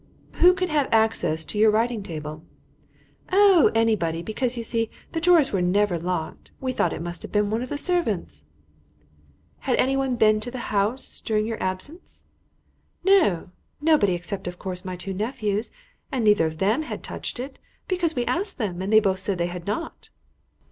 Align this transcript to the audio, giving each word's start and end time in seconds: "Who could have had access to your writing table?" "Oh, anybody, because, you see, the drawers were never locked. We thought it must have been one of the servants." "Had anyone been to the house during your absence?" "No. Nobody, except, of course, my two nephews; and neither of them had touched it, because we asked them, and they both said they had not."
"Who 0.41 0.55
could 0.55 0.69
have 0.69 0.87
had 0.87 0.93
access 0.95 1.45
to 1.45 1.59
your 1.59 1.69
writing 1.69 2.01
table?" 2.01 2.41
"Oh, 3.31 3.69
anybody, 3.75 4.23
because, 4.23 4.57
you 4.57 4.63
see, 4.63 4.89
the 5.11 5.21
drawers 5.21 5.51
were 5.53 5.61
never 5.61 5.99
locked. 5.99 6.49
We 6.59 6.71
thought 6.71 6.91
it 6.91 7.03
must 7.03 7.21
have 7.21 7.31
been 7.31 7.51
one 7.51 7.61
of 7.61 7.69
the 7.69 7.77
servants." 7.77 8.43
"Had 9.59 9.75
anyone 9.75 10.15
been 10.15 10.39
to 10.39 10.49
the 10.49 10.73
house 10.73 11.21
during 11.23 11.45
your 11.45 11.61
absence?" 11.61 12.25
"No. 13.03 13.51
Nobody, 13.79 14.15
except, 14.15 14.47
of 14.47 14.57
course, 14.57 14.83
my 14.83 14.95
two 14.95 15.13
nephews; 15.13 15.71
and 16.11 16.25
neither 16.25 16.47
of 16.47 16.57
them 16.57 16.81
had 16.81 17.03
touched 17.03 17.39
it, 17.39 17.59
because 17.87 18.15
we 18.15 18.25
asked 18.25 18.57
them, 18.57 18.81
and 18.81 18.91
they 18.91 18.99
both 18.99 19.19
said 19.19 19.37
they 19.37 19.45
had 19.45 19.67
not." 19.67 20.09